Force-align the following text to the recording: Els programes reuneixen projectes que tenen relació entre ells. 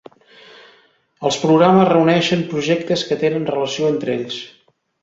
Els 1.29 1.37
programes 1.43 1.91
reuneixen 1.91 2.43
projectes 2.55 3.07
que 3.11 3.21
tenen 3.27 3.49
relació 3.55 3.97
entre 3.97 4.19
ells. 4.21 4.43